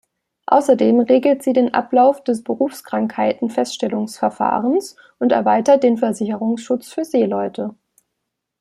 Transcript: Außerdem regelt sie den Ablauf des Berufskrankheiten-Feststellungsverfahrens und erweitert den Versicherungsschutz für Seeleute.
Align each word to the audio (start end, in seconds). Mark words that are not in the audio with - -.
Außerdem 0.47 1.01
regelt 1.01 1.43
sie 1.43 1.53
den 1.53 1.75
Ablauf 1.75 2.23
des 2.23 2.43
Berufskrankheiten-Feststellungsverfahrens 2.43 4.95
und 5.19 5.31
erweitert 5.31 5.83
den 5.83 5.97
Versicherungsschutz 5.97 6.89
für 6.91 7.05
Seeleute. 7.05 7.75